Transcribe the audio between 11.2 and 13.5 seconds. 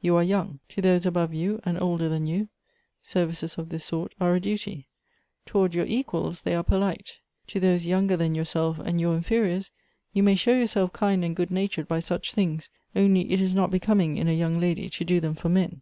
and good natured by such things,— only it